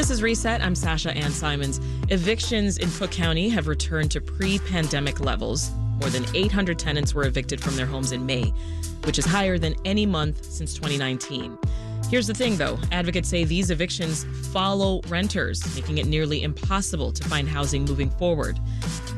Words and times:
This 0.00 0.08
is 0.08 0.22
Reset. 0.22 0.62
I'm 0.62 0.74
Sasha 0.74 1.14
Ann 1.14 1.30
Simons. 1.30 1.78
Evictions 2.08 2.78
in 2.78 2.90
Cook 2.90 3.10
County 3.10 3.50
have 3.50 3.68
returned 3.68 4.10
to 4.12 4.20
pre 4.22 4.58
pandemic 4.58 5.20
levels. 5.20 5.70
More 6.00 6.08
than 6.08 6.24
800 6.34 6.78
tenants 6.78 7.12
were 7.12 7.26
evicted 7.26 7.60
from 7.60 7.76
their 7.76 7.84
homes 7.84 8.10
in 8.10 8.24
May, 8.24 8.44
which 9.04 9.18
is 9.18 9.26
higher 9.26 9.58
than 9.58 9.74
any 9.84 10.06
month 10.06 10.46
since 10.46 10.72
2019. 10.72 11.58
Here's 12.08 12.26
the 12.26 12.32
thing, 12.32 12.56
though 12.56 12.78
advocates 12.90 13.28
say 13.28 13.44
these 13.44 13.70
evictions 13.70 14.24
follow 14.54 15.02
renters, 15.08 15.62
making 15.74 15.98
it 15.98 16.06
nearly 16.06 16.44
impossible 16.44 17.12
to 17.12 17.28
find 17.28 17.46
housing 17.46 17.84
moving 17.84 18.08
forward. 18.08 18.58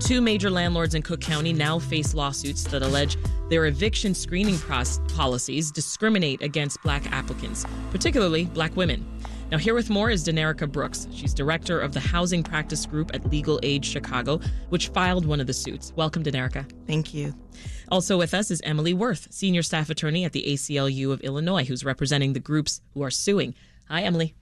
Two 0.00 0.20
major 0.20 0.50
landlords 0.50 0.96
in 0.96 1.02
Cook 1.02 1.20
County 1.20 1.52
now 1.52 1.78
face 1.78 2.12
lawsuits 2.12 2.64
that 2.64 2.82
allege 2.82 3.16
their 3.50 3.66
eviction 3.66 4.14
screening 4.14 4.58
policies 4.58 5.70
discriminate 5.70 6.42
against 6.42 6.82
black 6.82 7.06
applicants, 7.12 7.64
particularly 7.92 8.46
black 8.46 8.76
women. 8.76 9.06
Now, 9.52 9.58
here 9.58 9.74
with 9.74 9.90
more 9.90 10.08
is 10.08 10.24
Denerica 10.24 10.72
Brooks. 10.72 11.06
She's 11.12 11.34
director 11.34 11.78
of 11.78 11.92
the 11.92 12.00
Housing 12.00 12.42
Practice 12.42 12.86
Group 12.86 13.10
at 13.12 13.28
Legal 13.28 13.60
Aid 13.62 13.84
Chicago, 13.84 14.40
which 14.70 14.88
filed 14.88 15.26
one 15.26 15.40
of 15.42 15.46
the 15.46 15.52
suits. 15.52 15.92
Welcome, 15.94 16.24
Denerica. 16.24 16.64
Thank 16.86 17.12
you. 17.12 17.34
Also 17.90 18.16
with 18.16 18.32
us 18.32 18.50
is 18.50 18.62
Emily 18.62 18.94
Werth, 18.94 19.30
senior 19.30 19.62
staff 19.62 19.90
attorney 19.90 20.24
at 20.24 20.32
the 20.32 20.42
ACLU 20.48 21.12
of 21.12 21.20
Illinois, 21.20 21.66
who's 21.66 21.84
representing 21.84 22.32
the 22.32 22.40
groups 22.40 22.80
who 22.94 23.02
are 23.02 23.10
suing. 23.10 23.54
Hi, 23.90 24.00
Emily. 24.00 24.34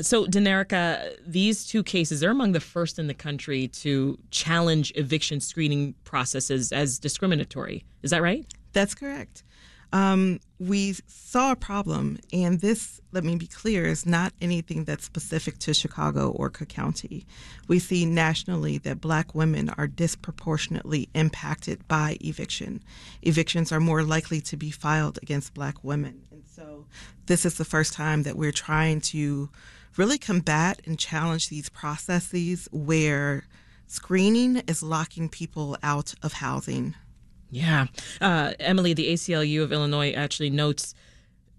So, 0.00 0.26
Denerica, 0.26 1.14
these 1.24 1.64
two 1.64 1.84
cases 1.84 2.24
are 2.24 2.30
among 2.30 2.50
the 2.50 2.58
first 2.58 2.98
in 2.98 3.06
the 3.06 3.14
country 3.14 3.68
to 3.68 4.18
challenge 4.32 4.92
eviction 4.96 5.38
screening 5.38 5.94
processes 6.02 6.72
as 6.72 6.98
discriminatory. 6.98 7.84
Is 8.02 8.10
that 8.10 8.22
right? 8.22 8.44
That's 8.72 8.96
correct 8.96 9.44
um, 9.94 10.40
we 10.58 10.96
saw 11.06 11.52
a 11.52 11.56
problem, 11.56 12.18
and 12.32 12.60
this, 12.60 13.00
let 13.12 13.22
me 13.22 13.36
be 13.36 13.46
clear, 13.46 13.86
is 13.86 14.04
not 14.04 14.32
anything 14.40 14.82
that's 14.82 15.04
specific 15.04 15.58
to 15.60 15.72
Chicago 15.72 16.30
or 16.32 16.50
Cook 16.50 16.68
County. 16.68 17.24
We 17.68 17.78
see 17.78 18.04
nationally 18.04 18.78
that 18.78 19.00
black 19.00 19.36
women 19.36 19.70
are 19.78 19.86
disproportionately 19.86 21.08
impacted 21.14 21.86
by 21.86 22.18
eviction. 22.20 22.82
Evictions 23.22 23.70
are 23.70 23.78
more 23.78 24.02
likely 24.02 24.40
to 24.40 24.56
be 24.56 24.72
filed 24.72 25.20
against 25.22 25.54
black 25.54 25.84
women. 25.84 26.22
And 26.32 26.42
so 26.44 26.86
this 27.26 27.46
is 27.46 27.54
the 27.56 27.64
first 27.64 27.92
time 27.92 28.24
that 28.24 28.36
we're 28.36 28.50
trying 28.50 29.00
to 29.02 29.48
really 29.96 30.18
combat 30.18 30.82
and 30.86 30.98
challenge 30.98 31.50
these 31.50 31.68
processes 31.68 32.68
where 32.72 33.44
screening 33.86 34.56
is 34.66 34.82
locking 34.82 35.28
people 35.28 35.76
out 35.84 36.14
of 36.20 36.32
housing 36.32 36.96
yeah. 37.54 37.86
Uh, 38.20 38.52
Emily, 38.58 38.94
the 38.94 39.12
ACLU 39.12 39.62
of 39.62 39.72
Illinois 39.72 40.12
actually 40.12 40.50
notes 40.50 40.92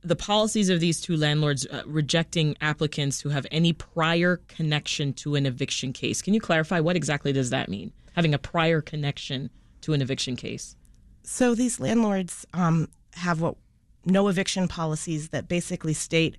the 0.02 0.16
policies 0.16 0.70
of 0.70 0.82
these 0.82 1.00
two 1.00 1.16
landlords 1.16 1.66
uh, 1.68 1.84
rejecting 1.86 2.58
applicants 2.60 3.22
who 3.22 3.30
have 3.30 3.48
any 3.50 3.72
prior 3.72 4.42
connection 4.50 5.14
to 5.14 5.36
an 5.36 5.46
eviction 5.46 5.94
case. 5.94 6.22
Can 6.22 6.34
you 6.34 6.42
clarify 6.42 6.82
what 6.82 6.98
exactly 6.98 7.32
does 7.32 7.50
that 7.52 7.70
mean? 7.70 7.94
Having 8.14 8.34
a 8.34 8.38
prior 8.38 8.82
connection 8.82 9.50
to 9.82 9.94
an 9.94 10.02
eviction 10.02 10.36
case. 10.36 10.76
So 11.24 11.56
these 11.56 11.80
landlords 11.80 12.46
um, 12.54 12.90
have 13.14 13.40
what 13.40 13.56
no 14.04 14.28
eviction 14.28 14.68
policies 14.68 15.30
that 15.30 15.48
basically 15.48 15.94
state 15.94 16.36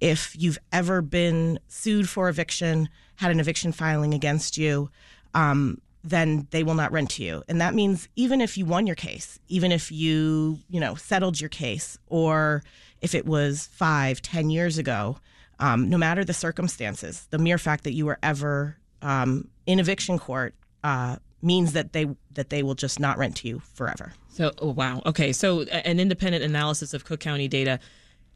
if 0.00 0.36
you've 0.38 0.58
ever 0.72 1.02
been 1.02 1.58
sued 1.66 2.08
for 2.08 2.28
eviction, 2.28 2.88
had 3.16 3.32
an 3.32 3.40
eviction 3.40 3.72
filing 3.72 4.14
against 4.14 4.56
you, 4.56 4.88
um, 5.34 5.80
then 6.02 6.46
they 6.50 6.62
will 6.62 6.74
not 6.74 6.92
rent 6.92 7.10
to 7.10 7.22
you. 7.22 7.42
And 7.48 7.60
that 7.60 7.74
means 7.74 8.08
even 8.16 8.40
if 8.40 8.56
you 8.56 8.64
won 8.64 8.86
your 8.86 8.96
case, 8.96 9.38
even 9.48 9.70
if 9.72 9.92
you, 9.92 10.58
you 10.68 10.80
know, 10.80 10.94
settled 10.94 11.40
your 11.40 11.50
case, 11.50 11.98
or 12.06 12.62
if 13.00 13.14
it 13.14 13.26
was 13.26 13.68
five, 13.72 14.22
ten 14.22 14.50
years 14.50 14.78
ago, 14.78 15.18
um, 15.58 15.90
no 15.90 15.98
matter 15.98 16.24
the 16.24 16.32
circumstances, 16.32 17.26
the 17.30 17.38
mere 17.38 17.58
fact 17.58 17.84
that 17.84 17.92
you 17.92 18.06
were 18.06 18.18
ever 18.22 18.76
um, 19.02 19.48
in 19.66 19.78
eviction 19.78 20.18
court 20.18 20.54
uh, 20.82 21.16
means 21.42 21.72
that 21.72 21.92
they 21.92 22.06
that 22.32 22.50
they 22.50 22.62
will 22.62 22.74
just 22.74 22.98
not 22.98 23.18
rent 23.18 23.36
to 23.36 23.48
you 23.48 23.60
forever. 23.74 24.12
So, 24.28 24.52
oh, 24.58 24.70
wow. 24.70 25.02
Okay. 25.04 25.32
So, 25.32 25.62
an 25.62 26.00
independent 26.00 26.44
analysis 26.44 26.94
of 26.94 27.04
Cook 27.04 27.20
County 27.20 27.48
data 27.48 27.78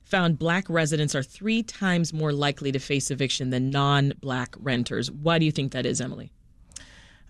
found 0.03 0.39
black 0.39 0.69
residents 0.69 1.15
are 1.15 1.22
three 1.22 1.62
times 1.62 2.12
more 2.12 2.33
likely 2.33 2.71
to 2.72 2.78
face 2.78 3.10
eviction 3.10 3.50
than 3.50 3.71
non-black 3.71 4.55
renters. 4.59 5.10
Why 5.10 5.39
do 5.39 5.47
you 5.47 5.53
think 5.53 5.72
that 5.72 5.87
is, 5.87 6.00
Emily? 6.00 6.31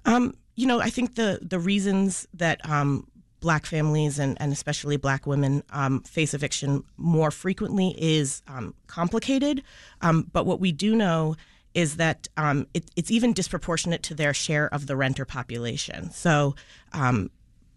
Um, 0.04 0.34
you 0.56 0.66
know, 0.66 0.80
I 0.80 0.90
think 0.90 1.16
the 1.16 1.40
the 1.42 1.58
reasons 1.58 2.28
that 2.34 2.68
um, 2.68 3.06
black 3.44 3.66
families 3.66 4.18
and, 4.18 4.40
and 4.40 4.52
especially 4.52 4.96
black 4.96 5.26
women 5.26 5.62
um, 5.70 6.00
face 6.00 6.32
eviction 6.32 6.82
more 6.96 7.30
frequently 7.30 7.94
is 7.98 8.42
um, 8.48 8.74
complicated. 8.86 9.62
Um, 10.00 10.30
but 10.32 10.46
what 10.46 10.60
we 10.60 10.72
do 10.72 10.96
know 10.96 11.36
is 11.74 11.96
that 11.96 12.26
um, 12.38 12.66
it, 12.72 12.90
it's 12.96 13.10
even 13.10 13.34
disproportionate 13.34 14.02
to 14.04 14.14
their 14.14 14.32
share 14.32 14.72
of 14.72 14.86
the 14.86 14.96
renter 14.96 15.26
population. 15.26 16.10
So, 16.10 16.54
um, 16.94 17.30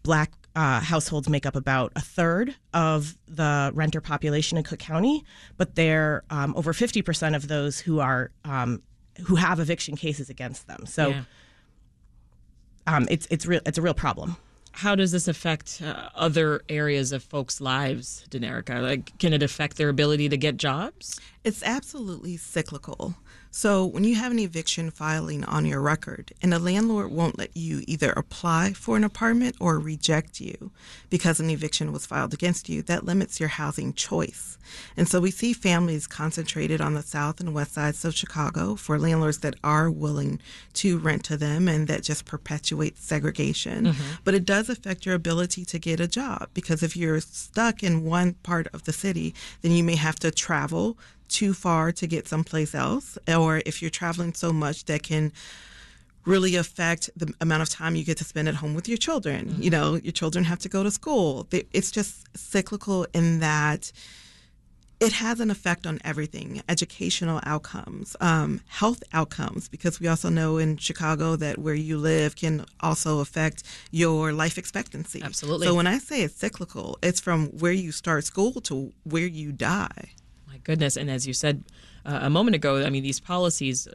black 0.04 0.32
uh, 0.56 0.80
households 0.80 1.28
make 1.28 1.46
up 1.46 1.56
about 1.56 1.92
a 1.98 2.02
third 2.02 2.56
of 2.74 3.18
the 3.28 3.72
renter 3.74 4.00
population 4.00 4.58
in 4.58 4.64
Cook 4.64 4.80
County, 4.80 5.26
but 5.58 5.76
they're 5.76 6.24
over 6.32 6.72
50% 6.72 7.36
of 7.36 7.50
those 7.50 7.80
who 7.80 8.00
are 8.00 8.32
who 9.26 9.36
have 9.36 9.60
eviction 9.60 9.98
cases 9.98 10.30
against 10.30 10.68
them. 10.68 10.86
So. 10.86 11.10
Yeah 11.10 11.24
um, 12.88 13.08
it's 13.12 13.28
it's 13.30 13.46
real 13.46 13.62
it's 13.66 13.78
a 13.78 13.82
real 13.82 13.94
problem. 13.94 14.38
How 14.72 14.94
does 14.96 15.12
this 15.12 15.28
affect 15.28 15.82
uh, 15.84 16.10
other 16.14 16.62
areas 16.70 17.12
of 17.12 17.24
folks' 17.24 17.60
lives, 17.60 18.26
Denerica? 18.30 18.82
Like, 18.82 19.18
can 19.18 19.34
it 19.34 19.42
affect 19.42 19.78
their 19.78 19.90
ability 19.90 20.30
to 20.30 20.38
get 20.38 20.58
jobs? 20.58 21.20
It's 21.48 21.64
absolutely 21.64 22.36
cyclical. 22.36 23.16
So 23.52 23.86
when 23.86 24.04
you 24.04 24.16
have 24.16 24.34
an 24.34 24.40
eviction 24.40 24.92
filing 24.92 25.46
on 25.46 25.66
your 25.66 25.82
record 25.82 26.34
and 26.42 26.54
a 26.54 26.60
landlord 26.60 27.10
won't 27.10 27.38
let 27.38 27.56
you 27.56 27.84
either 27.88 28.12
apply 28.12 28.74
for 28.74 28.98
an 28.98 29.06
apartment 29.06 29.56
or 29.60 29.80
reject 29.80 30.42
you 30.42 30.72
because 31.10 31.40
an 31.40 31.50
eviction 31.50 31.94
was 31.94 32.06
filed 32.06 32.34
against 32.34 32.68
you, 32.68 32.82
that 32.84 33.06
limits 33.06 33.40
your 33.40 33.50
housing 33.50 33.94
choice. 33.94 34.58
And 34.98 35.08
so 35.08 35.22
we 35.22 35.32
see 35.32 35.54
families 35.54 36.06
concentrated 36.06 36.82
on 36.82 36.94
the 36.94 37.02
south 37.02 37.40
and 37.40 37.54
west 37.54 37.74
sides 37.74 38.04
of 38.04 38.14
Chicago 38.14 38.76
for 38.76 39.00
landlords 39.00 39.40
that 39.40 39.56
are 39.64 39.90
willing 39.90 40.42
to 40.74 41.00
rent 41.00 41.24
to 41.24 41.38
them 41.38 41.70
and 41.70 41.88
that 41.88 42.04
just 42.04 42.26
perpetuates 42.26 43.06
segregation. 43.06 43.86
Mm-hmm. 43.86 44.14
But 44.26 44.36
it 44.36 44.46
does 44.46 44.70
affect 44.70 45.06
your 45.06 45.16
ability 45.16 45.64
to 45.66 45.80
get 45.80 46.02
a 46.02 46.08
job 46.08 46.50
because 46.54 46.84
if 46.84 46.98
you're 46.98 47.22
stuck 47.22 47.82
in 47.82 48.04
one 48.04 48.34
part 48.44 48.68
of 48.74 48.84
the 48.84 48.94
city, 48.94 49.34
then 49.62 49.72
you 49.72 49.84
may 49.84 49.96
have 49.96 50.20
to 50.20 50.30
travel 50.30 50.98
too 51.30 51.54
far 51.54 51.92
to 51.92 52.08
get 52.08 52.28
someplace 52.28 52.74
else, 52.74 53.18
or 53.28 53.62
if 53.66 53.82
you're 53.82 53.92
traveling 53.92 54.34
so 54.34 54.52
much 54.54 54.86
that 54.86 55.04
can 55.04 55.32
really 56.26 56.58
affect 56.58 57.10
the 57.16 57.34
amount 57.40 57.62
of 57.62 57.70
time 57.70 57.96
you 57.96 58.04
get 58.04 58.18
to 58.18 58.24
spend 58.26 58.50
at 58.50 58.56
home 58.56 58.74
with 58.76 58.88
your 58.88 58.98
children. 58.98 59.46
Mm-hmm. 59.46 59.62
You 59.62 59.70
know, 59.70 59.96
your 59.96 60.12
children 60.12 60.44
have 60.44 60.60
to 60.60 60.70
go 60.70 60.84
to 60.84 60.92
school. 60.92 61.48
It's 61.52 61.90
just 61.90 62.26
cyclical 62.38 63.08
in 63.14 63.40
that 63.40 63.92
it 65.00 65.14
has 65.14 65.40
an 65.40 65.52
effect 65.52 65.86
on 65.86 66.00
everything 66.04 66.62
educational 66.68 67.40
outcomes, 67.44 68.16
um, 68.20 68.62
health 68.68 69.04
outcomes, 69.14 69.70
because 69.70 70.00
we 70.00 70.08
also 70.08 70.28
know 70.28 70.58
in 70.58 70.76
Chicago 70.78 71.36
that 71.36 71.60
where 71.60 71.76
you 71.76 71.98
live 71.98 72.36
can 72.36 72.66
also 72.80 73.20
affect 73.20 73.64
your 73.92 74.34
life 74.34 74.58
expectancy. 74.58 75.22
Absolutely. 75.22 75.68
So 75.68 75.76
when 75.76 75.88
I 75.88 76.00
say 76.00 76.24
it's 76.24 76.36
cyclical, 76.36 76.98
it's 77.02 77.20
from 77.20 77.48
where 77.60 77.72
you 77.72 77.92
start 77.92 78.26
school 78.26 78.54
to 78.62 78.92
where 79.04 79.28
you 79.28 79.52
die 79.52 80.10
goodness. 80.64 80.98
And 80.98 81.10
as 81.10 81.28
you 81.28 81.34
said 81.34 81.64
uh, 82.06 82.20
a 82.24 82.30
moment 82.30 82.56
ago, 82.56 82.84
I 82.84 82.90
mean, 82.90 83.04
these 83.04 83.20
policies 83.20 83.88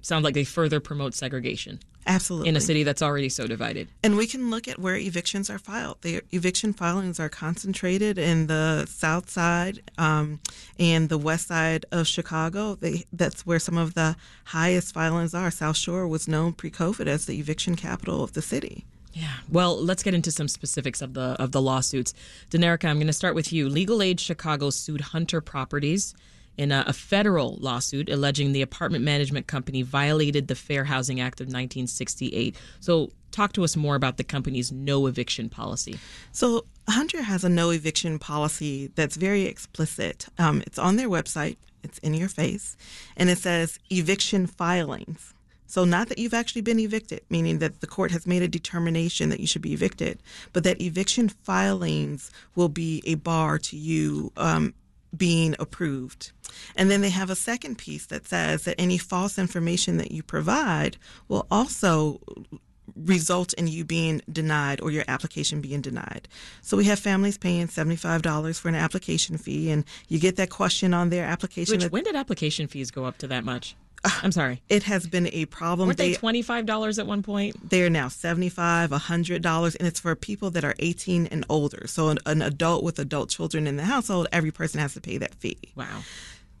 sound 0.00 0.24
like 0.24 0.34
they 0.34 0.44
further 0.44 0.80
promote 0.80 1.14
segregation. 1.14 1.80
Absolutely. 2.06 2.48
In 2.48 2.56
a 2.56 2.60
city 2.60 2.84
that's 2.84 3.02
already 3.02 3.28
so 3.28 3.48
divided. 3.48 3.88
And 4.04 4.16
we 4.16 4.28
can 4.28 4.48
look 4.48 4.68
at 4.68 4.78
where 4.78 4.94
evictions 4.94 5.50
are 5.50 5.58
filed. 5.58 6.02
The 6.02 6.22
eviction 6.30 6.72
filings 6.72 7.18
are 7.18 7.28
concentrated 7.28 8.16
in 8.16 8.46
the 8.46 8.86
south 8.86 9.28
side 9.28 9.82
um, 9.98 10.38
and 10.78 11.08
the 11.08 11.18
west 11.18 11.48
side 11.48 11.84
of 11.90 12.06
Chicago. 12.06 12.76
They, 12.76 13.04
that's 13.12 13.44
where 13.44 13.58
some 13.58 13.76
of 13.76 13.94
the 13.94 14.14
highest 14.44 14.94
filings 14.94 15.34
are. 15.34 15.50
South 15.50 15.76
Shore 15.76 16.06
was 16.06 16.28
known 16.28 16.52
pre 16.52 16.70
COVID 16.70 17.08
as 17.08 17.26
the 17.26 17.40
eviction 17.40 17.74
capital 17.74 18.22
of 18.22 18.34
the 18.34 18.42
city. 18.42 18.84
Yeah. 19.16 19.32
Well, 19.50 19.82
let's 19.82 20.02
get 20.02 20.12
into 20.12 20.30
some 20.30 20.46
specifics 20.46 21.00
of 21.00 21.14
the 21.14 21.36
of 21.40 21.52
the 21.52 21.62
lawsuits. 21.62 22.12
Denerica, 22.50 22.84
I'm 22.84 22.98
going 22.98 23.06
to 23.06 23.14
start 23.14 23.34
with 23.34 23.50
you. 23.50 23.66
Legal 23.66 24.02
Aid 24.02 24.20
Chicago 24.20 24.68
sued 24.68 25.00
Hunter 25.00 25.40
Properties 25.40 26.14
in 26.58 26.70
a, 26.70 26.84
a, 26.86 26.92
federal 26.92 27.56
lawsuit 27.56 28.10
alleging 28.10 28.52
the 28.52 28.60
apartment 28.60 29.04
management 29.04 29.46
company 29.46 29.80
violated 29.80 30.48
the 30.48 30.54
Fair 30.54 30.84
Housing 30.84 31.18
Act 31.18 31.40
of 31.40 31.46
1968. 31.46 32.56
So, 32.80 33.10
talk 33.30 33.54
to 33.54 33.64
us 33.64 33.74
more 33.74 33.94
about 33.94 34.18
the 34.18 34.24
company's 34.24 34.70
no 34.70 35.06
eviction 35.06 35.48
policy. 35.48 35.98
So, 36.32 36.66
Hunter 36.86 37.22
has 37.22 37.42
a 37.42 37.48
no 37.48 37.70
eviction 37.70 38.18
policy 38.18 38.90
that's 38.96 39.16
very 39.16 39.44
explicit. 39.44 40.26
Um, 40.38 40.62
it's 40.66 40.78
on 40.78 40.96
their 40.96 41.08
website. 41.08 41.56
It's 41.82 41.98
in 42.00 42.12
your 42.12 42.28
face, 42.28 42.76
and 43.16 43.30
it 43.30 43.38
says 43.38 43.78
eviction 43.90 44.46
filings 44.46 45.32
so, 45.66 45.84
not 45.84 46.08
that 46.08 46.18
you've 46.18 46.34
actually 46.34 46.62
been 46.62 46.78
evicted, 46.78 47.22
meaning 47.28 47.58
that 47.58 47.80
the 47.80 47.86
court 47.86 48.10
has 48.12 48.26
made 48.26 48.42
a 48.42 48.48
determination 48.48 49.28
that 49.30 49.40
you 49.40 49.46
should 49.46 49.62
be 49.62 49.72
evicted, 49.72 50.22
but 50.52 50.64
that 50.64 50.80
eviction 50.80 51.28
filings 51.28 52.30
will 52.54 52.68
be 52.68 53.02
a 53.04 53.14
bar 53.16 53.58
to 53.58 53.76
you 53.76 54.32
um, 54.36 54.74
being 55.16 55.56
approved. 55.58 56.32
And 56.76 56.90
then 56.90 57.00
they 57.00 57.10
have 57.10 57.30
a 57.30 57.36
second 57.36 57.78
piece 57.78 58.06
that 58.06 58.26
says 58.26 58.64
that 58.64 58.80
any 58.80 58.98
false 58.98 59.38
information 59.38 59.96
that 59.96 60.10
you 60.10 60.22
provide 60.22 60.96
will 61.28 61.46
also 61.50 62.20
result 62.94 63.52
in 63.54 63.66
you 63.66 63.84
being 63.84 64.22
denied 64.30 64.80
or 64.80 64.90
your 64.90 65.04
application 65.08 65.60
being 65.60 65.80
denied. 65.80 66.28
So 66.62 66.76
we 66.76 66.84
have 66.84 66.98
families 66.98 67.36
paying 67.36 67.66
$75 67.66 68.58
for 68.58 68.68
an 68.68 68.74
application 68.74 69.36
fee 69.36 69.70
and 69.70 69.84
you 70.08 70.18
get 70.18 70.36
that 70.36 70.50
question 70.50 70.94
on 70.94 71.10
their 71.10 71.24
application. 71.24 71.78
Which 71.78 71.90
when 71.92 72.04
did 72.04 72.16
application 72.16 72.68
fees 72.68 72.90
go 72.90 73.04
up 73.04 73.18
to 73.18 73.26
that 73.26 73.44
much? 73.44 73.76
Uh, 74.06 74.10
I'm 74.22 74.32
sorry. 74.32 74.62
it 74.68 74.82
has 74.84 75.06
been 75.06 75.28
a 75.32 75.44
problem. 75.46 75.88
Weren't 75.88 75.98
they 75.98 76.14
twenty 76.14 76.42
five 76.42 76.64
dollars 76.66 76.98
at 76.98 77.06
one 77.06 77.22
point? 77.22 77.56
they're 77.70 77.90
now 77.90 78.08
75 78.08 78.90
$100 78.90 79.76
and 79.76 79.88
it's 79.88 80.00
for 80.00 80.14
people 80.14 80.50
that 80.50 80.64
are 80.64 80.74
18 80.78 81.26
and 81.26 81.44
older 81.48 81.86
so 81.86 82.08
an, 82.08 82.18
an 82.26 82.42
adult 82.42 82.84
with 82.84 82.98
adult 82.98 83.28
children 83.30 83.66
in 83.66 83.76
the 83.76 83.84
household 83.84 84.26
every 84.32 84.50
person 84.50 84.80
has 84.80 84.94
to 84.94 85.00
pay 85.00 85.18
that 85.18 85.34
fee 85.34 85.58
Wow. 85.74 86.02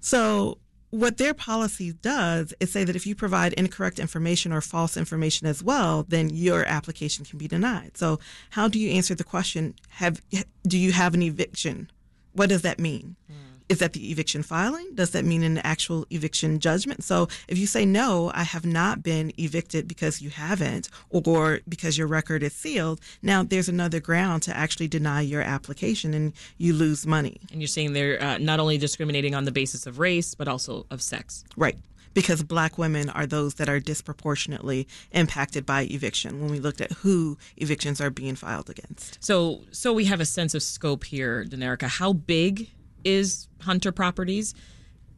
so 0.00 0.58
what 0.90 1.16
their 1.18 1.34
policy 1.34 1.92
does 1.92 2.54
is 2.60 2.70
say 2.72 2.84
that 2.84 2.96
if 2.96 3.06
you 3.06 3.14
provide 3.14 3.52
incorrect 3.54 3.98
information 3.98 4.52
or 4.52 4.60
false 4.60 4.96
information 4.96 5.46
as 5.46 5.62
well 5.62 6.04
then 6.08 6.30
your 6.30 6.64
application 6.64 7.24
can 7.24 7.38
be 7.38 7.48
denied 7.48 7.96
so 7.96 8.18
how 8.50 8.68
do 8.68 8.78
you 8.78 8.90
answer 8.90 9.14
the 9.14 9.24
question 9.24 9.74
have 9.90 10.20
do 10.66 10.78
you 10.78 10.92
have 10.92 11.14
an 11.14 11.22
eviction 11.22 11.90
what 12.32 12.48
does 12.48 12.62
that 12.62 12.78
mean 12.78 13.16
hmm. 13.28 13.55
Is 13.68 13.78
that 13.78 13.92
the 13.92 14.10
eviction 14.10 14.42
filing? 14.42 14.94
Does 14.94 15.10
that 15.10 15.24
mean 15.24 15.42
an 15.42 15.58
actual 15.58 16.06
eviction 16.10 16.60
judgment? 16.60 17.02
So 17.02 17.28
if 17.48 17.58
you 17.58 17.66
say 17.66 17.84
no, 17.84 18.30
I 18.34 18.44
have 18.44 18.64
not 18.64 19.02
been 19.02 19.32
evicted 19.38 19.88
because 19.88 20.22
you 20.22 20.30
haven't, 20.30 20.88
or 21.10 21.60
because 21.68 21.98
your 21.98 22.06
record 22.06 22.42
is 22.42 22.52
sealed, 22.52 23.00
now 23.22 23.42
there's 23.42 23.68
another 23.68 24.00
ground 24.00 24.42
to 24.44 24.56
actually 24.56 24.88
deny 24.88 25.20
your 25.20 25.42
application 25.42 26.14
and 26.14 26.32
you 26.58 26.72
lose 26.72 27.06
money. 27.06 27.40
And 27.50 27.60
you're 27.60 27.68
saying 27.68 27.92
they're 27.92 28.22
uh, 28.22 28.38
not 28.38 28.60
only 28.60 28.78
discriminating 28.78 29.34
on 29.34 29.44
the 29.44 29.52
basis 29.52 29.86
of 29.86 29.98
race, 29.98 30.34
but 30.34 30.48
also 30.48 30.86
of 30.90 31.02
sex. 31.02 31.44
Right. 31.56 31.76
Because 32.14 32.42
black 32.42 32.78
women 32.78 33.10
are 33.10 33.26
those 33.26 33.56
that 33.56 33.68
are 33.68 33.78
disproportionately 33.78 34.88
impacted 35.12 35.66
by 35.66 35.82
eviction 35.82 36.40
when 36.40 36.50
we 36.50 36.60
looked 36.60 36.80
at 36.80 36.90
who 36.92 37.36
evictions 37.58 38.00
are 38.00 38.08
being 38.08 38.36
filed 38.36 38.70
against. 38.70 39.22
So, 39.22 39.64
so 39.70 39.92
we 39.92 40.06
have 40.06 40.20
a 40.20 40.24
sense 40.24 40.54
of 40.54 40.62
scope 40.62 41.04
here, 41.04 41.44
Denerica. 41.44 41.88
How 41.88 42.14
big 42.14 42.70
is 43.06 43.48
Hunter 43.62 43.92
Properties, 43.92 44.54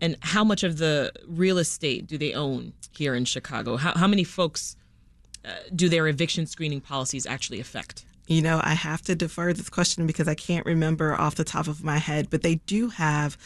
and 0.01 0.17
how 0.21 0.45
much 0.45 0.63
of 0.63 0.79
the 0.79 1.13
real 1.27 1.59
estate 1.59 2.07
do 2.07 2.19
they 2.19 2.35
own 2.35 2.73
here 2.93 3.15
in 3.15 3.25
Chicago? 3.25 3.77
How, 3.77 3.95
how 3.97 4.07
many 4.07 4.25
folks 4.25 4.77
uh, 5.45 5.51
do 5.75 5.89
their 5.89 6.07
eviction 6.07 6.47
screening 6.47 6.81
policies 6.81 7.27
actually 7.27 7.61
affect? 7.61 8.05
You 8.27 8.43
know, 8.43 8.61
I 8.63 8.75
have 8.75 9.01
to 9.03 9.15
defer 9.15 9.55
this 9.55 9.71
question 9.71 10.07
because 10.07 10.29
I 10.29 10.35
can't 10.35 10.67
remember 10.67 11.15
off 11.15 11.35
the 11.35 11.45
top 11.45 11.67
of 11.67 11.83
my 11.83 11.97
head, 11.97 12.29
but 12.29 12.43
they 12.43 12.57
do 12.67 12.91
have 12.91 13.39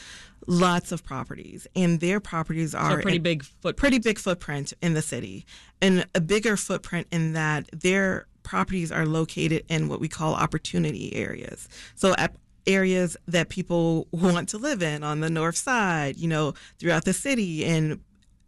lots 0.49 0.91
of 0.91 1.05
properties, 1.05 1.69
and 1.77 2.01
their 2.01 2.19
properties 2.19 2.75
are 2.75 2.97
So 2.97 3.03
pretty 3.03 3.19
big 3.19 3.45
footprint. 3.45 3.77
pretty 3.77 3.99
big 4.01 4.19
footprint 4.19 4.73
in 4.83 4.95
the 4.95 5.03
city, 5.03 5.47
and 5.81 6.05
a 6.17 6.21
bigger 6.21 6.57
footprint 6.57 7.07
in 7.13 7.33
that 7.35 7.69
their 7.73 8.27
properties 8.43 8.91
are 8.91 9.07
located 9.07 9.65
in 9.69 9.89
what 9.89 10.01
we 10.01 10.09
call 10.09 10.35
opportunity 10.35 11.15
areas. 11.15 11.69
So 11.95 12.15
at 12.19 12.35
areas 12.67 13.17
that 13.27 13.49
people 13.49 14.07
want 14.11 14.49
to 14.51 14.59
live 14.59 14.83
in 14.83 15.03
on 15.03 15.21
the 15.21 15.31
north 15.31 15.57
side, 15.57 16.17
you 16.17 16.29
know, 16.29 16.55
throughout 16.79 17.05
the 17.05 17.13
city 17.13 17.65
and 17.65 18.01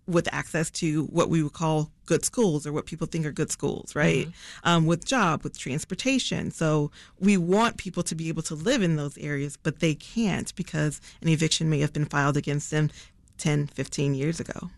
with 0.06 0.28
access 0.32 0.70
to 0.70 1.04
what 1.06 1.30
we 1.30 1.42
would 1.42 1.52
call 1.54 1.90
good 2.06 2.24
schools 2.24 2.66
or 2.66 2.72
what 2.72 2.84
people 2.84 3.06
think 3.06 3.24
are 3.24 3.32
good 3.32 3.50
schools, 3.50 3.94
right? 3.94 4.28
Um, 4.62 4.84
with 4.84 5.04
job, 5.06 5.42
with 5.42 5.58
transportation. 5.58 6.50
So 6.50 6.90
we 7.18 7.38
want 7.38 7.78
people 7.78 8.02
to 8.02 8.14
be 8.14 8.28
able 8.28 8.42
to 8.42 8.54
live 8.54 8.82
in 8.82 8.96
those 8.96 9.16
areas, 9.16 9.56
but 9.56 9.80
they 9.80 9.94
can't 9.94 10.54
because 10.56 11.00
an 11.22 11.28
eviction 11.28 11.70
may 11.70 11.80
have 11.80 11.94
been 11.94 12.04
filed 12.04 12.36
against 12.36 12.70
them 12.70 12.90
10, 13.38 13.68
15 13.68 14.14
years 14.14 14.40
ago. 14.40 14.70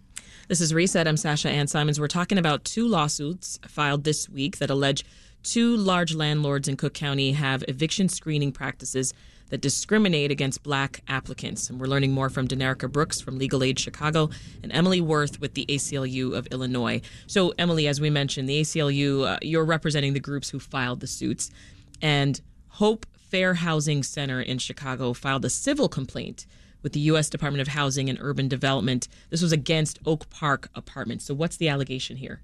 This 0.49 0.61
is 0.61 0.73
Reset. 0.73 1.09
I'm 1.09 1.17
Sasha 1.17 1.51
Ann 1.51 1.67
Simons. 1.67 1.99
We're 1.99 2.07
talking 2.07 2.39
about 2.39 2.65
two 2.65 2.87
lawsuits 2.87 3.59
filed 3.67 4.05
this 4.05 4.29
week 4.29 4.59
that 4.59 4.71
allege 4.71 5.05
two 5.47 5.77
large 5.77 6.13
landlords 6.13 6.67
in 6.67 6.77
Cook 6.77 6.93
County 6.93 7.33
have 7.33 7.65
eviction 7.69 8.09
screening 8.09 8.51
practices 8.51 9.15
that 9.49 9.61
discriminate 9.61 10.33
against 10.33 10.65
black 10.65 11.03
applicants. 11.07 11.71
And 11.71 11.79
we're 11.79 11.87
learning 11.87 12.11
more 12.11 12.29
from 12.29 12.49
Danerica 12.49 12.91
Brooks 12.91 13.21
from 13.21 13.39
Legal 13.39 13.63
Aid 13.63 13.79
Chicago 13.79 14.29
and 14.65 14.73
Emily 14.73 15.01
Werth 15.01 15.41
with 15.41 15.55
the 15.55 15.65
ACLU 15.67 16.37
of 16.37 16.49
Illinois. 16.49 17.01
So, 17.29 17.55
Emily, 17.59 17.87
as 17.87 18.01
we 18.01 18.11
mentioned, 18.11 18.49
the 18.49 18.61
ACLU, 18.61 19.25
uh, 19.25 19.39
you're 19.41 19.65
representing 19.65 20.15
the 20.15 20.21
groups 20.21 20.51
who 20.51 20.59
filed 20.59 20.99
the 20.99 21.07
suits. 21.07 21.53
And 22.03 22.41
Hope 22.69 23.07
Fair 23.17 23.55
Housing 23.55 24.03
Center 24.03 24.41
in 24.41 24.59
Chicago 24.59 25.13
filed 25.13 25.45
a 25.45 25.51
civil 25.51 25.89
complaint 25.89 26.45
with 26.83 26.93
the 26.93 27.01
U.S. 27.01 27.31
Department 27.31 27.63
of 27.63 27.69
Housing 27.69 28.11
and 28.11 28.19
Urban 28.21 28.49
Development. 28.49 29.07
This 29.31 29.43
was 29.43 29.53
against 29.53 30.01
Oak 30.05 30.29
Park 30.29 30.71
Apartments. 30.75 31.25
So, 31.25 31.35
what's 31.35 31.57
the 31.57 31.69
allegation 31.69 32.17
here? 32.17 32.43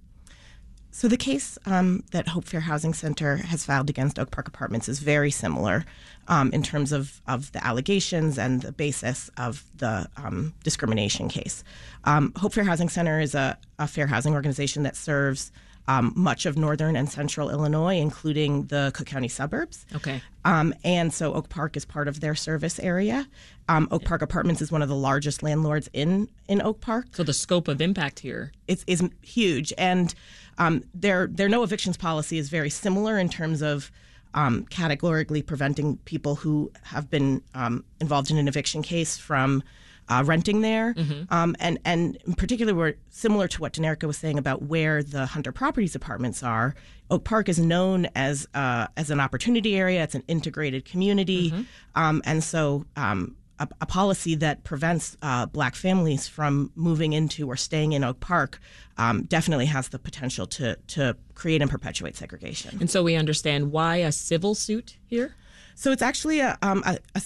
So 0.95 1.09
the 1.09 1.17
case 1.17 1.59
um, 1.65 2.05
that 2.11 2.29
Hope 2.29 2.45
Fair 2.45 2.61
Housing 2.61 2.93
Center 2.93 3.37
has 3.37 3.65
filed 3.65 3.89
against 3.89 4.19
Oak 4.19 4.31
Park 4.31 4.47
Apartments 4.47 4.91
is 4.91 4.99
very 4.99 5.31
similar 5.31 5.87
um, 6.29 6.53
in 6.53 6.63
terms 6.63 6.93
of, 6.93 7.23
of 7.27 7.51
the 7.53 7.67
allegations 7.67 8.39
and 8.39 8.61
the 8.61 8.73
basis 8.73 9.31
of 9.39 9.65
the 9.79 10.07
um, 10.19 10.53
discrimination 10.63 11.31
case. 11.31 11.65
Um, 12.05 12.35
Hope 12.37 12.53
Fair 12.53 12.65
Housing 12.65 12.91
Center 12.91 13.21
is 13.21 13.35
a, 13.35 13.57
a 13.79 13.89
fair 13.89 14.07
housing 14.07 14.35
organization 14.35 14.83
that 14.83 14.95
serves 14.95 15.51
um, 15.89 16.13
much 16.15 16.47
of 16.47 16.57
northern 16.57 16.97
and 16.97 17.11
central 17.11 17.51
Illinois, 17.51 17.97
including 17.97 18.65
the 18.67 18.93
Cook 18.95 19.07
County 19.07 19.29
suburbs. 19.29 19.85
Okay. 19.95 20.23
Um, 20.45 20.75
and 20.85 21.13
so 21.13 21.35
Oak 21.35 21.49
Park 21.49 21.77
is 21.77 21.85
part 21.85 22.09
of 22.09 22.21
their 22.21 22.35
service 22.35 22.79
area. 22.79 23.27
Um, 23.69 23.89
Oak 23.91 24.05
Park 24.05 24.23
Apartments 24.23 24.61
is 24.61 24.71
one 24.73 24.83
of 24.83 24.89
the 24.89 24.97
largest 24.97 25.43
landlords 25.43 25.89
in, 25.93 26.29
in 26.49 26.63
Oak 26.63 26.81
Park 26.81 27.07
So, 27.13 27.23
the 27.23 27.33
scope 27.33 27.69
of 27.69 27.81
impact 27.81 28.21
here. 28.21 28.53
is, 28.69 28.85
is 28.87 29.03
huge. 29.23 29.73
And 29.79 30.15
um, 30.59 30.85
their 30.95 31.27
their 31.27 31.49
no 31.49 31.63
evictions 31.63 31.97
policy 31.97 32.39
is 32.39 32.49
very 32.49 32.71
similar 32.71 33.19
in 33.19 33.29
terms 33.29 33.63
of 33.63 33.91
um, 34.35 34.65
categorically 34.67 35.43
preventing 35.43 35.99
people 35.99 36.37
who 36.37 36.71
have 36.83 37.11
been 37.11 37.43
um, 37.55 37.85
involved 38.01 38.31
in 38.31 38.39
an 38.39 38.49
eviction 38.49 38.83
case 38.83 39.17
from 39.17 39.63
uh, 40.09 40.23
renting 40.25 40.61
there. 40.61 40.95
Um, 41.31 41.57
and 41.61 41.79
and 41.85 42.17
in 42.27 42.35
particular, 42.35 42.75
we're 42.75 42.95
similar 43.11 43.49
to 43.49 43.61
what 43.61 43.73
Danerica 43.75 44.05
was 44.07 44.17
saying 44.17 44.39
about 44.39 44.63
where 44.63 45.03
the 45.03 45.27
Hunter 45.27 45.53
Properties 45.53 45.95
apartments 45.95 46.43
are. 46.43 46.75
Oak 47.11 47.25
Park 47.25 47.49
is 47.49 47.59
known 47.59 48.07
as 48.15 48.47
uh, 48.55 48.87
as 48.97 49.11
an 49.11 49.21
opportunity 49.21 49.77
area. 49.77 50.03
It's 50.03 50.15
an 50.15 50.25
integrated 50.29 50.85
community, 50.85 51.53
um, 51.95 52.23
and 52.25 52.43
so. 52.43 52.85
Um, 52.97 53.37
a, 53.59 53.69
a 53.83 53.87
policy 53.87 54.35
that 54.37 54.65
prevents 54.65 55.17
uh, 55.21 55.45
black 55.45 55.77
families 55.77 56.27
from 56.27 56.73
moving 56.75 57.13
into 57.13 57.47
or 57.47 57.55
staying 57.55 57.93
in 57.93 58.03
Oak 58.03 58.19
Park 58.19 58.59
um, 58.97 59.25
definitely 59.25 59.67
has 59.67 59.91
the 59.91 59.99
potential 59.99 60.47
to 60.47 60.77
to 60.89 61.17
create 61.35 61.61
and 61.61 61.71
perpetuate 61.71 62.17
segregation. 62.17 62.79
And 62.81 62.91
so, 62.91 63.03
we 63.03 63.15
understand 63.15 63.71
why 63.71 63.97
a 63.97 64.11
civil 64.11 64.55
suit 64.55 64.97
here? 65.07 65.37
So 65.75 65.91
it's 65.93 66.03
actually 66.03 66.41
a, 66.41 66.59
um, 66.63 66.83
a, 66.87 66.99
a 67.15 67.23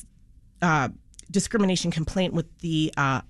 uh, 0.62 0.88
discrimination 1.30 1.90
complaint 1.90 2.32
with 2.34 2.46
the 2.60 2.92
uh, 2.96 3.20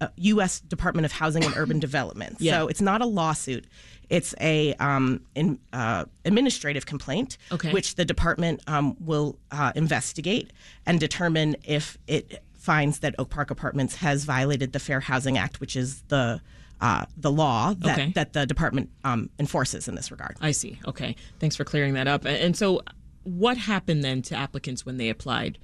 uh, 0.00 0.08
U.S. 0.16 0.60
Department 0.60 1.04
of 1.06 1.12
Housing 1.12 1.44
and 1.44 1.56
Urban 1.56 1.78
Development. 1.88 2.36
Yeah. 2.38 2.58
So 2.60 2.68
it's 2.68 2.80
not 2.80 3.00
a 3.00 3.06
lawsuit; 3.06 3.66
it's 4.10 4.34
a 4.40 4.74
um, 4.74 5.20
in, 5.34 5.58
uh, 5.72 6.04
administrative 6.24 6.86
complaint, 6.86 7.38
Okay. 7.52 7.72
which 7.72 7.94
the 7.94 8.04
department 8.04 8.60
um, 8.66 8.96
will 9.00 9.38
uh, 9.50 9.72
investigate 9.74 10.52
and 10.86 11.00
determine 11.00 11.56
if 11.64 11.96
it 12.06 12.42
finds 12.54 13.00
that 13.00 13.14
Oak 13.18 13.30
Park 13.30 13.50
Apartments 13.50 13.96
has 13.96 14.24
violated 14.24 14.72
the 14.72 14.78
Fair 14.78 15.00
Housing 15.00 15.36
Act, 15.38 15.60
which 15.60 15.76
is 15.76 16.02
the 16.08 16.40
uh, 16.80 17.06
the 17.16 17.30
law 17.30 17.72
that, 17.78 17.98
Okay. 17.98 18.12
that 18.14 18.32
the 18.32 18.44
department 18.46 18.90
um, 19.04 19.30
enforces 19.38 19.86
in 19.88 19.94
this 19.94 20.10
regard. 20.10 20.36
I 20.40 20.50
see. 20.50 20.78
Okay. 20.86 21.14
Thanks 21.38 21.56
for 21.56 21.64
clearing 21.64 21.94
that 21.94 22.08
up. 22.08 22.24
And 22.26 22.56
so, 22.56 22.82
what 23.22 23.56
happened 23.56 24.02
then 24.02 24.22
to 24.22 24.34
applicants 24.34 24.84
when 24.84 24.96
they 24.98 25.08
applied? 25.08 25.56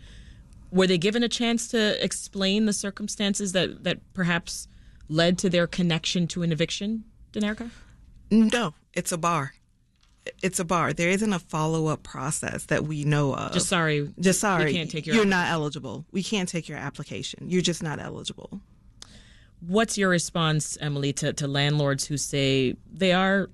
Were 0.71 0.87
they 0.87 0.99
given 0.99 1.23
a 1.23 1.29
chance 1.29 1.69
to 1.69 2.03
explain 2.03 2.67
the 2.67 2.73
circumstances 2.73 3.53
that, 3.53 3.85
that 3.85 3.99
perhaps 4.15 4.69
led 5.09 5.39
to 5.39 5.51
their 5.51 5.67
connection 5.67 6.27
to 6.29 6.43
an 6.43 6.53
eviction, 6.53 7.05
Danerica? 7.33 7.71
No, 8.31 8.75
it's 8.95 9.13
a 9.13 9.19
bar. 9.19 9.55
It's 10.43 10.61
a 10.61 10.65
bar. 10.65 10.93
There 10.93 11.09
isn't 11.09 11.33
a 11.33 11.39
follow 11.39 11.87
up 11.87 12.03
process 12.03 12.67
that 12.67 12.85
we 12.85 13.05
know 13.05 13.35
of. 13.35 13.53
Just 13.53 13.69
sorry. 13.69 14.13
Just 14.21 14.41
sorry. 14.41 14.67
We 14.67 14.73
can't 14.75 14.91
take 14.91 15.07
your 15.07 15.17
You're 15.17 15.25
not 15.25 15.49
eligible. 15.49 16.05
We 16.13 16.23
can't 16.23 16.49
take 16.49 16.69
your 16.69 16.79
application. 16.79 17.49
You're 17.49 17.63
just 17.63 17.83
not 17.83 17.99
eligible. 17.99 18.61
What's 19.61 19.99
your 19.99 20.09
response, 20.09 20.79
Emily, 20.81 21.13
to, 21.15 21.33
to 21.33 21.49
landlords 21.49 22.07
who 22.07 22.17
say 22.17 22.77
they 22.91 23.13
are 23.13 23.51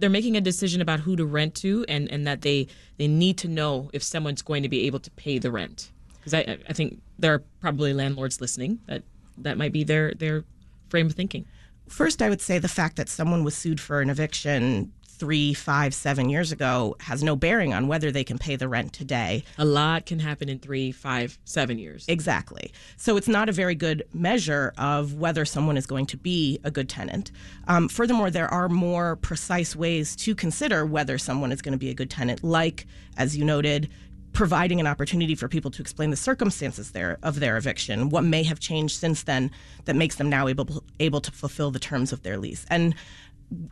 they're 0.00 0.10
making 0.10 0.36
a 0.36 0.40
decision 0.40 0.80
about 0.80 1.00
who 1.00 1.14
to 1.14 1.26
rent 1.26 1.54
to 1.56 1.84
and, 1.86 2.10
and 2.10 2.26
that 2.26 2.40
they, 2.40 2.66
they 2.96 3.06
need 3.06 3.36
to 3.38 3.48
know 3.48 3.90
if 3.92 4.02
someone's 4.02 4.42
going 4.42 4.62
to 4.62 4.68
be 4.68 4.86
able 4.86 4.98
to 4.98 5.10
pay 5.10 5.38
the 5.38 5.50
rent? 5.50 5.90
Because 6.30 6.46
I, 6.48 6.58
I 6.68 6.72
think 6.72 7.00
there 7.18 7.34
are 7.34 7.42
probably 7.60 7.92
landlords 7.92 8.40
listening 8.40 8.80
that 8.86 9.02
that 9.38 9.58
might 9.58 9.72
be 9.72 9.84
their, 9.84 10.14
their 10.14 10.44
frame 10.88 11.06
of 11.06 11.14
thinking. 11.14 11.46
First, 11.88 12.22
I 12.22 12.28
would 12.28 12.40
say 12.40 12.58
the 12.58 12.68
fact 12.68 12.96
that 12.96 13.08
someone 13.08 13.42
was 13.42 13.56
sued 13.56 13.80
for 13.80 14.00
an 14.00 14.10
eviction 14.10 14.92
three, 15.06 15.52
five, 15.52 15.92
seven 15.92 16.30
years 16.30 16.50
ago 16.50 16.96
has 17.00 17.22
no 17.22 17.36
bearing 17.36 17.74
on 17.74 17.88
whether 17.88 18.10
they 18.10 18.24
can 18.24 18.38
pay 18.38 18.56
the 18.56 18.66
rent 18.66 18.90
today. 18.94 19.44
A 19.58 19.64
lot 19.66 20.06
can 20.06 20.18
happen 20.18 20.48
in 20.48 20.58
three, 20.58 20.92
five, 20.92 21.38
seven 21.44 21.78
years. 21.78 22.06
Exactly. 22.08 22.72
So 22.96 23.18
it's 23.18 23.28
not 23.28 23.50
a 23.50 23.52
very 23.52 23.74
good 23.74 24.02
measure 24.14 24.72
of 24.78 25.14
whether 25.14 25.44
someone 25.44 25.76
is 25.76 25.84
going 25.84 26.06
to 26.06 26.16
be 26.16 26.58
a 26.64 26.70
good 26.70 26.88
tenant. 26.88 27.32
Um, 27.68 27.88
furthermore, 27.88 28.30
there 28.30 28.48
are 28.48 28.70
more 28.70 29.16
precise 29.16 29.76
ways 29.76 30.16
to 30.16 30.34
consider 30.34 30.86
whether 30.86 31.18
someone 31.18 31.52
is 31.52 31.60
going 31.60 31.72
to 31.72 31.78
be 31.78 31.90
a 31.90 31.94
good 31.94 32.08
tenant, 32.08 32.42
like, 32.42 32.86
as 33.18 33.36
you 33.36 33.44
noted, 33.44 33.90
providing 34.40 34.80
an 34.80 34.86
opportunity 34.86 35.34
for 35.34 35.48
people 35.48 35.70
to 35.70 35.82
explain 35.82 36.08
the 36.08 36.16
circumstances 36.16 36.92
there 36.92 37.18
of 37.22 37.40
their 37.40 37.58
eviction, 37.58 38.08
what 38.08 38.24
may 38.24 38.42
have 38.42 38.58
changed 38.58 38.98
since 38.98 39.24
then 39.24 39.50
that 39.84 39.94
makes 39.94 40.14
them 40.14 40.30
now 40.30 40.48
able 40.48 40.82
able 40.98 41.20
to 41.20 41.30
fulfill 41.30 41.70
the 41.70 41.78
terms 41.78 42.10
of 42.10 42.22
their 42.22 42.38
lease, 42.38 42.64
and 42.70 42.94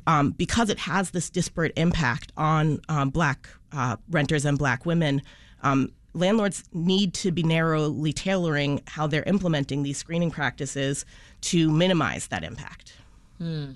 um, 0.07 0.33
because 0.33 0.69
it 0.69 0.79
has 0.81 1.13
this 1.13 1.31
disparate 1.31 1.73
impact 1.77 2.33
on 2.37 2.83
um, 2.91 3.09
black 3.09 3.49
uh, 3.73 3.97
renters 4.11 4.45
and 4.45 4.59
black 4.59 4.85
women. 4.85 5.23
Um, 5.63 5.91
landlords 6.13 6.65
need 6.75 7.15
to 7.15 7.33
be 7.33 7.43
narrowly 7.43 8.13
tailoring 8.13 8.83
how 8.89 9.07
they're 9.07 9.23
implementing 9.23 9.85
these 9.85 9.97
screening 9.97 10.31
practices 10.31 11.07
to 11.41 11.71
minimize 11.71 12.27
that 12.27 12.45
impact. 12.45 12.93
Hmm. 13.39 13.71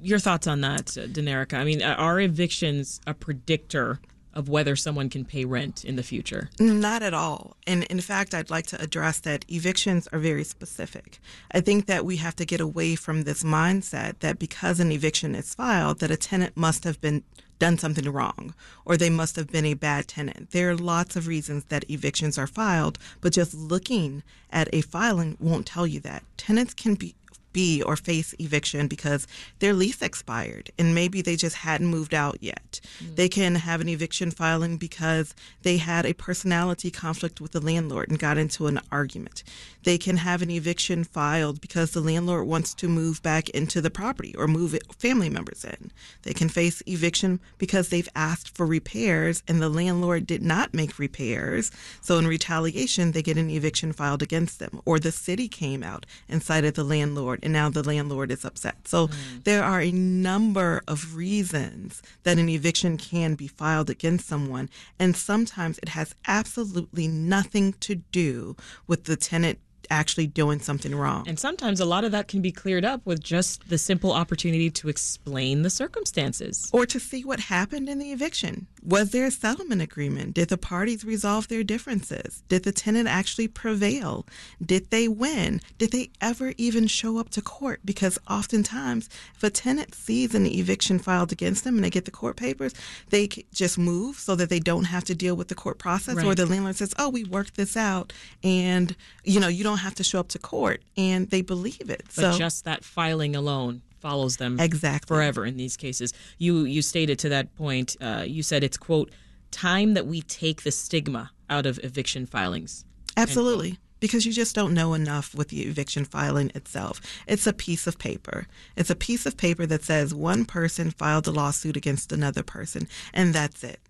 Your 0.00 0.18
thoughts 0.18 0.46
on 0.46 0.62
that, 0.62 0.86
Dinerica? 0.86 1.58
I 1.58 1.64
mean, 1.64 1.82
are 1.82 2.18
evictions 2.20 3.02
a 3.06 3.12
predictor 3.12 4.00
of 4.36 4.48
whether 4.48 4.76
someone 4.76 5.08
can 5.08 5.24
pay 5.24 5.44
rent 5.44 5.84
in 5.84 5.96
the 5.96 6.02
future? 6.02 6.50
Not 6.60 7.02
at 7.02 7.14
all. 7.14 7.56
And 7.66 7.82
in 7.84 8.00
fact, 8.00 8.34
I'd 8.34 8.50
like 8.50 8.66
to 8.66 8.80
address 8.80 9.18
that 9.20 9.44
evictions 9.48 10.06
are 10.12 10.18
very 10.18 10.44
specific. 10.44 11.18
I 11.52 11.60
think 11.60 11.86
that 11.86 12.04
we 12.04 12.16
have 12.16 12.36
to 12.36 12.44
get 12.44 12.60
away 12.60 12.94
from 12.94 13.22
this 13.22 13.42
mindset 13.42 14.20
that 14.20 14.38
because 14.38 14.78
an 14.78 14.92
eviction 14.92 15.34
is 15.34 15.54
filed, 15.54 16.00
that 16.00 16.10
a 16.10 16.16
tenant 16.16 16.56
must 16.56 16.84
have 16.84 17.00
been 17.00 17.24
done 17.58 17.78
something 17.78 18.08
wrong 18.10 18.54
or 18.84 18.96
they 18.96 19.08
must 19.08 19.36
have 19.36 19.48
been 19.48 19.64
a 19.64 19.74
bad 19.74 20.06
tenant. 20.06 20.50
There 20.50 20.70
are 20.70 20.76
lots 20.76 21.16
of 21.16 21.26
reasons 21.26 21.64
that 21.64 21.90
evictions 21.90 22.36
are 22.36 22.46
filed, 22.46 22.98
but 23.22 23.32
just 23.32 23.54
looking 23.54 24.22
at 24.50 24.68
a 24.72 24.82
filing 24.82 25.38
won't 25.40 25.66
tell 25.66 25.86
you 25.86 26.00
that. 26.00 26.22
Tenants 26.36 26.74
can 26.74 26.94
be 26.94 27.14
be 27.56 27.82
or 27.82 27.96
face 27.96 28.34
eviction 28.38 28.86
because 28.86 29.26
their 29.60 29.72
lease 29.72 30.02
expired 30.02 30.70
and 30.78 30.94
maybe 30.94 31.22
they 31.22 31.36
just 31.36 31.56
hadn't 31.56 31.86
moved 31.86 32.12
out 32.12 32.36
yet. 32.42 32.80
Mm. 33.02 33.16
They 33.16 33.30
can 33.30 33.54
have 33.54 33.80
an 33.80 33.88
eviction 33.88 34.30
filing 34.30 34.76
because 34.76 35.34
they 35.62 35.78
had 35.78 36.04
a 36.04 36.12
personality 36.12 36.90
conflict 36.90 37.40
with 37.40 37.52
the 37.52 37.60
landlord 37.60 38.10
and 38.10 38.18
got 38.18 38.36
into 38.36 38.66
an 38.66 38.78
argument. 38.92 39.42
They 39.84 39.96
can 39.96 40.18
have 40.18 40.42
an 40.42 40.50
eviction 40.50 41.02
filed 41.02 41.62
because 41.62 41.92
the 41.92 42.02
landlord 42.02 42.46
wants 42.46 42.74
to 42.74 42.88
move 42.88 43.22
back 43.22 43.48
into 43.50 43.80
the 43.80 43.88
property 43.88 44.34
or 44.36 44.46
move 44.46 44.76
family 44.98 45.30
members 45.30 45.64
in. 45.64 45.90
They 46.24 46.34
can 46.34 46.50
face 46.50 46.82
eviction 46.86 47.40
because 47.56 47.88
they've 47.88 48.08
asked 48.14 48.54
for 48.54 48.66
repairs 48.66 49.42
and 49.48 49.62
the 49.62 49.70
landlord 49.70 50.26
did 50.26 50.42
not 50.42 50.74
make 50.74 50.98
repairs. 50.98 51.70
So 52.02 52.18
in 52.18 52.26
retaliation, 52.26 53.12
they 53.12 53.22
get 53.22 53.38
an 53.38 53.48
eviction 53.48 53.94
filed 53.94 54.22
against 54.22 54.58
them. 54.58 54.82
Or 54.84 54.98
the 54.98 55.12
city 55.12 55.48
came 55.48 55.82
out 55.82 56.04
and 56.28 56.42
cited 56.42 56.74
the 56.74 56.84
landlord 56.84 57.38
and 57.46 57.52
now 57.52 57.70
the 57.70 57.82
landlord 57.82 58.30
is 58.30 58.44
upset. 58.44 58.88
So 58.88 59.06
mm. 59.06 59.44
there 59.44 59.62
are 59.62 59.80
a 59.80 59.92
number 59.92 60.82
of 60.86 61.14
reasons 61.14 62.02
that 62.24 62.38
an 62.38 62.48
eviction 62.48 62.98
can 62.98 63.36
be 63.36 63.46
filed 63.46 63.88
against 63.88 64.26
someone, 64.26 64.68
and 64.98 65.16
sometimes 65.16 65.78
it 65.78 65.90
has 65.90 66.14
absolutely 66.26 67.06
nothing 67.06 67.72
to 67.80 67.94
do 67.94 68.56
with 68.86 69.04
the 69.04 69.16
tenant 69.16 69.60
actually 69.90 70.26
doing 70.26 70.58
something 70.58 70.94
wrong. 70.94 71.24
And 71.28 71.38
sometimes 71.38 71.78
a 71.78 71.84
lot 71.84 72.02
of 72.02 72.12
that 72.12 72.26
can 72.26 72.42
be 72.42 72.50
cleared 72.50 72.84
up 72.84 73.04
with 73.04 73.22
just 73.22 73.68
the 73.68 73.78
simple 73.78 74.12
opportunity 74.12 74.70
to 74.70 74.88
explain 74.88 75.62
the 75.62 75.70
circumstances 75.70 76.68
or 76.72 76.86
to 76.86 76.98
see 76.98 77.24
what 77.24 77.38
happened 77.38 77.88
in 77.88 77.98
the 78.00 78.10
eviction. 78.12 78.66
Was 78.86 79.10
there 79.10 79.26
a 79.26 79.32
settlement 79.32 79.82
agreement? 79.82 80.34
Did 80.34 80.48
the 80.48 80.56
parties 80.56 81.04
resolve 81.04 81.48
their 81.48 81.64
differences? 81.64 82.44
Did 82.48 82.62
the 82.62 82.70
tenant 82.70 83.08
actually 83.08 83.48
prevail? 83.48 84.26
Did 84.64 84.90
they 84.90 85.08
win? 85.08 85.60
Did 85.76 85.90
they 85.90 86.10
ever 86.20 86.54
even 86.56 86.86
show 86.86 87.18
up 87.18 87.30
to 87.30 87.42
court? 87.42 87.80
Because 87.84 88.16
oftentimes, 88.30 89.08
if 89.34 89.42
a 89.42 89.50
tenant 89.50 89.96
sees 89.96 90.36
an 90.36 90.46
eviction 90.46 91.00
filed 91.00 91.32
against 91.32 91.64
them 91.64 91.74
and 91.74 91.84
they 91.84 91.90
get 91.90 92.04
the 92.04 92.12
court 92.12 92.36
papers, 92.36 92.74
they 93.10 93.26
just 93.52 93.76
move 93.76 94.20
so 94.20 94.36
that 94.36 94.50
they 94.50 94.60
don't 94.60 94.84
have 94.84 95.02
to 95.04 95.16
deal 95.16 95.34
with 95.34 95.48
the 95.48 95.56
court 95.56 95.78
process. 95.78 96.14
Right. 96.14 96.24
Or 96.24 96.36
the 96.36 96.46
landlord 96.46 96.76
says, 96.76 96.94
"Oh, 96.96 97.08
we 97.08 97.24
worked 97.24 97.56
this 97.56 97.76
out," 97.76 98.12
and 98.44 98.94
you 99.24 99.40
know, 99.40 99.48
you 99.48 99.64
don't 99.64 99.78
have 99.78 99.96
to 99.96 100.04
show 100.04 100.20
up 100.20 100.28
to 100.28 100.38
court, 100.38 100.80
and 100.96 101.28
they 101.30 101.42
believe 101.42 101.90
it. 101.90 102.04
But 102.14 102.14
so, 102.14 102.38
just 102.38 102.64
that 102.66 102.84
filing 102.84 103.34
alone 103.34 103.82
follows 104.06 104.36
them 104.36 104.60
exactly 104.60 105.14
forever 105.14 105.44
in 105.44 105.56
these 105.56 105.76
cases. 105.76 106.12
You 106.38 106.64
you 106.64 106.82
stated 106.82 107.18
to 107.20 107.28
that 107.30 107.54
point. 107.56 107.96
Uh, 108.00 108.24
you 108.26 108.42
said 108.42 108.62
it's 108.62 108.76
quote 108.76 109.10
time 109.50 109.94
that 109.94 110.06
we 110.06 110.22
take 110.22 110.62
the 110.62 110.70
stigma 110.70 111.30
out 111.50 111.66
of 111.66 111.80
eviction 111.82 112.26
filings. 112.26 112.84
Absolutely. 113.16 113.78
Because 113.98 114.26
you 114.26 114.32
just 114.32 114.54
don't 114.54 114.74
know 114.74 114.92
enough 114.94 115.34
with 115.34 115.48
the 115.48 115.62
eviction 115.62 116.04
filing 116.04 116.52
itself. 116.54 117.00
It's 117.26 117.46
a 117.46 117.52
piece 117.52 117.86
of 117.86 117.98
paper. 117.98 118.46
It's 118.76 118.90
a 118.90 118.94
piece 118.94 119.24
of 119.24 119.36
paper 119.36 119.64
that 119.66 119.82
says 119.82 120.14
one 120.14 120.44
person 120.44 120.90
filed 120.90 121.26
a 121.26 121.30
lawsuit 121.30 121.76
against 121.76 122.12
another 122.12 122.42
person, 122.42 122.88
and 123.14 123.34
that's 123.34 123.64
it. 123.64 123.80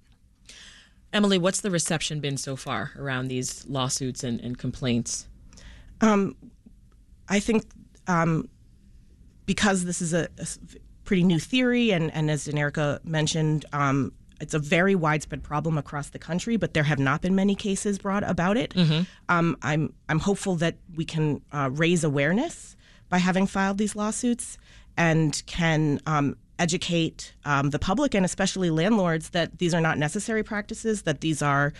Emily, 1.12 1.38
what's 1.38 1.61
the 1.61 1.70
reception 1.70 2.20
been 2.20 2.37
so 2.37 2.54
far 2.56 2.92
around 2.96 3.28
these 3.28 3.66
lawsuits 3.66 4.23
and, 4.23 4.40
and 4.40 4.56
complaints? 4.56 5.26
Um, 6.00 6.37
I 7.28 7.40
think 7.40 7.64
um, 8.06 8.49
because 9.47 9.85
this 9.85 10.03
is 10.03 10.12
a, 10.12 10.29
a, 10.38 10.47
pretty 11.05 11.25
new 11.25 11.38
theory, 11.38 11.93
and, 11.93 12.12
and 12.12 12.31
as 12.31 12.47
Dinerica 12.47 13.03
mentioned, 13.05 13.65
um, 13.73 14.12
it's 14.41 14.55
a 14.55 14.59
very 14.59 14.95
widespread 14.95 15.43
problem 15.43 15.79
across 15.79 16.11
the 16.11 16.19
country, 16.19 16.57
but 16.57 16.75
there 16.75 16.83
have 16.83 16.99
not 16.99 17.23
been 17.23 17.35
many 17.35 17.55
cases 17.55 17.99
brought 17.99 18.29
about 18.29 18.57
it. 18.57 18.75
Mm-hmm. 18.75 19.03
Um, 19.29 19.57
I'm 19.62 19.95
I'm 20.09 20.19
hopeful 20.19 20.57
that 20.57 20.76
we 20.95 21.05
can 21.05 21.41
uh, 21.53 21.71
raise 21.73 22.05
awareness 22.05 22.76
by 23.09 23.19
having 23.19 23.47
filed 23.47 23.79
these 23.79 23.97
lawsuits 23.97 24.59
and 24.97 25.43
can 25.47 26.00
um, 26.07 26.37
educate 26.59 27.35
um, 27.45 27.71
the 27.71 27.79
public 27.79 28.15
and 28.15 28.25
especially 28.25 28.71
landlords 28.71 29.31
that 29.31 29.59
these 29.59 29.73
are 29.73 29.81
not 29.81 29.97
necessary 29.97 30.43
practices, 30.43 31.03
that 31.03 31.21
these 31.21 31.41
are 31.41 31.73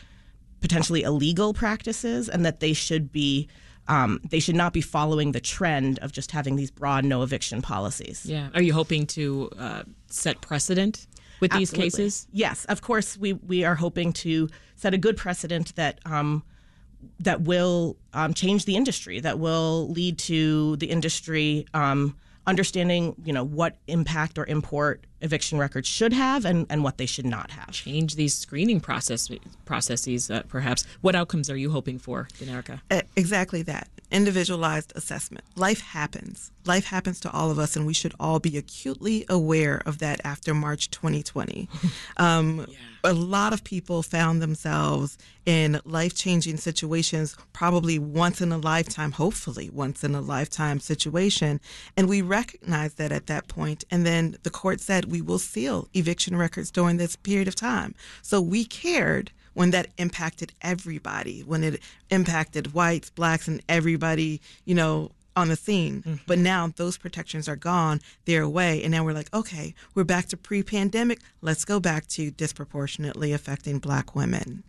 potentially 0.61 1.03
illegal 1.03 1.53
practices, 1.53 2.29
and 2.29 2.45
that 2.47 2.61
they 2.61 2.73
should 2.73 3.13
be 3.13 3.49
um, 3.89 4.21
they 4.29 4.41
should 4.41 4.57
not 4.57 4.73
be 4.73 4.81
following 4.81 5.33
the 5.33 5.41
trend 5.41 5.99
of 6.01 6.13
just 6.13 6.31
having 6.33 6.57
these 6.57 6.71
broad 6.71 7.05
no 7.05 7.23
eviction 7.23 7.63
policies. 7.63 8.27
Yeah. 8.27 8.49
Are 8.55 8.63
you 8.63 8.73
hoping 8.73 9.07
to 9.09 9.51
uh, 9.59 9.83
set 10.09 10.41
precedent 10.41 11.07
with 11.41 11.53
these 11.53 11.71
Absolutely. 11.71 11.87
cases? 11.87 12.27
Yes, 12.33 12.65
of 12.67 12.83
course. 12.83 13.17
We 13.17 13.35
we 13.35 13.65
are 13.65 13.77
hoping 13.77 14.13
to 14.15 14.49
set 14.75 14.95
a 14.95 14.99
good 14.99 15.17
precedent 15.17 15.75
that. 15.77 16.01
Um, 16.05 16.43
that 17.21 17.43
will 17.43 17.97
um, 18.15 18.35
change 18.35 18.65
the 18.65 18.75
industry. 18.75 19.21
That 19.21 19.39
will 19.39 19.89
lead 19.91 20.19
to 20.21 20.77
the 20.77 20.87
industry 20.87 21.67
um, 21.75 22.17
understanding, 22.47 23.15
you 23.25 23.33
know, 23.33 23.45
what 23.45 23.77
impact 23.89 24.39
or 24.39 24.47
import 24.47 25.05
eviction 25.21 25.59
records 25.59 25.89
should 25.89 26.13
have 26.13 26.45
and, 26.45 26.67
and 26.71 26.85
what 26.85 26.99
they 26.99 27.07
should 27.07 27.27
not 27.27 27.51
have. 27.51 27.71
Change 27.73 28.15
these 28.15 28.35
screening 28.35 28.81
process 28.81 29.31
processes, 29.65 30.31
uh, 30.31 30.43
perhaps. 30.49 30.87
What 31.01 31.15
outcomes 31.15 31.51
are 31.51 31.57
you 31.57 31.71
hoping 31.71 31.99
for, 31.99 32.29
Dinerica? 32.39 32.81
exactly 33.17 33.63
that. 33.63 33.89
Individualized 34.11 34.93
assessment. 34.95 35.45
Life 35.57 35.81
happens. 35.81 36.53
Life 36.65 36.87
happens 36.87 37.21
to 37.21 37.31
all 37.33 37.51
of 37.51 37.59
us, 37.59 37.77
and 37.77 37.87
we 37.87 37.95
should 37.95 38.15
all 38.21 38.39
be 38.39 38.57
acutely 38.57 39.25
aware 39.29 39.83
of 39.85 39.99
that 39.99 40.21
after 40.25 40.55
March 40.55 40.91
2020. 40.91 41.69
Um, 42.19 42.67
yeah. 42.69 42.77
A 43.05 43.13
lot 43.13 43.53
of 43.53 43.63
people 43.63 44.03
found 44.03 44.41
themselves 44.41 45.19
in 45.45 45.81
life 45.85 46.15
changing 46.15 46.57
situations, 46.57 47.37
probably 47.53 47.99
once 47.99 48.41
in 48.41 48.53
a 48.53 48.59
lifetime, 48.59 49.13
hopefully 49.13 49.71
once 49.71 50.03
in 50.03 50.15
a 50.15 50.21
lifetime 50.21 50.81
situation. 50.81 51.61
And 51.97 52.09
we 52.09 52.23
recognized 52.23 52.97
that 52.99 53.13
at 53.13 53.27
that 53.27 53.49
point. 53.49 53.57
point, 53.57 53.85
And 53.91 54.05
then 54.05 54.37
the 54.43 54.51
court 54.51 54.81
said, 54.81 55.07
we 55.07 55.23
will 55.23 55.39
seal 55.39 55.89
eviction 55.95 56.37
records 56.37 56.71
during 56.71 56.99
this 56.99 57.17
period 57.17 57.49
of 57.49 57.55
time. 57.55 57.95
So 58.21 58.39
we 58.41 58.67
cared 58.67 59.33
when 59.57 59.71
that 59.71 59.89
impacted 59.97 60.53
everybody, 60.61 61.41
when 61.41 61.65
it 61.65 61.81
impacted 62.11 62.75
whites, 62.75 63.09
blacks, 63.09 63.49
and 63.49 63.63
everybody, 63.71 64.39
you 64.67 64.75
know, 64.75 65.11
on 65.35 65.49
the 65.49 65.57
scene. 65.57 66.03
Mm-hmm. 66.03 66.15
But 66.27 66.39
now 66.39 66.75
those 66.77 66.99
protections 66.99 67.49
are 67.49 67.57
gone, 67.57 68.03
they're 68.27 68.43
away. 68.43 68.83
And 68.83 68.93
now 68.93 69.03
we're 69.03 69.15
like, 69.15 69.33
okay, 69.33 69.75
we're 69.95 70.05
back 70.05 70.27
to 70.27 70.37
pre 70.37 70.63
pandemic. 70.63 71.21
Let's 71.41 71.65
go 71.65 71.81
back 71.81 72.07
to 72.09 72.31
disproportionately 72.31 73.33
affecting 73.33 73.79
black 73.79 74.15
women. 74.15 74.63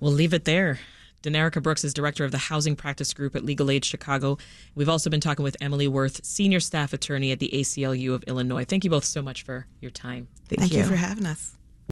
We'll 0.00 0.12
leave 0.12 0.32
it 0.32 0.46
there. 0.46 0.78
Dinerica 1.22 1.62
Brooks 1.62 1.84
is 1.84 1.92
director 1.92 2.24
of 2.24 2.30
the 2.30 2.38
Housing 2.38 2.76
Practice 2.76 3.12
Group 3.12 3.36
at 3.36 3.44
Legal 3.44 3.70
Aid 3.70 3.84
Chicago. 3.84 4.38
We've 4.74 4.88
also 4.88 5.10
been 5.10 5.20
talking 5.20 5.42
with 5.42 5.58
Emily 5.60 5.86
Werth, 5.86 6.24
senior 6.24 6.60
staff 6.60 6.94
attorney 6.94 7.32
at 7.32 7.38
the 7.38 7.50
ACLU 7.52 8.14
of 8.14 8.22
Illinois. 8.22 8.64
Thank 8.64 8.84
you 8.84 8.90
both 8.90 9.04
so 9.04 9.20
much 9.20 9.42
for 9.42 9.66
your 9.82 9.90
time. 9.90 10.28
Thank, 10.48 10.60
Thank 10.60 10.72
you. 10.72 10.78
you 10.78 10.84
for 10.84 10.96
having 10.96 11.26
us. 11.26 11.54